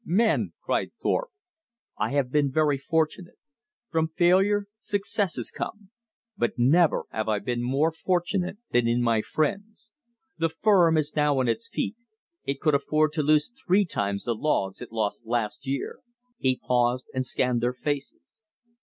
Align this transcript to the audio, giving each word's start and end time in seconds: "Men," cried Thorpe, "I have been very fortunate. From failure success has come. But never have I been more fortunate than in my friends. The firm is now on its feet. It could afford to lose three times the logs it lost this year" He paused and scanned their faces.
"Men," 0.03 0.53
cried 0.63 0.89
Thorpe, 0.99 1.29
"I 1.95 2.09
have 2.09 2.31
been 2.31 2.51
very 2.51 2.79
fortunate. 2.79 3.37
From 3.91 4.07
failure 4.07 4.65
success 4.75 5.35
has 5.35 5.51
come. 5.51 5.91
But 6.35 6.57
never 6.57 7.03
have 7.11 7.29
I 7.29 7.37
been 7.37 7.61
more 7.61 7.91
fortunate 7.91 8.57
than 8.71 8.87
in 8.87 9.03
my 9.03 9.21
friends. 9.21 9.91
The 10.39 10.49
firm 10.49 10.97
is 10.97 11.15
now 11.15 11.37
on 11.39 11.47
its 11.47 11.69
feet. 11.71 11.97
It 12.45 12.59
could 12.59 12.73
afford 12.73 13.11
to 13.11 13.21
lose 13.21 13.51
three 13.51 13.85
times 13.85 14.23
the 14.23 14.33
logs 14.33 14.81
it 14.81 14.91
lost 14.91 15.23
this 15.27 15.67
year" 15.67 15.99
He 16.39 16.57
paused 16.57 17.05
and 17.13 17.23
scanned 17.23 17.61
their 17.61 17.73
faces. 17.75 18.41